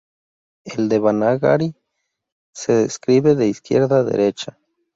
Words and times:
El 0.65 0.89
devanagari 0.89 1.75
se 2.55 2.81
escribe 2.81 3.35
de 3.35 3.45
izquierda 3.47 3.99
a 3.99 4.03
derecha. 4.03 4.57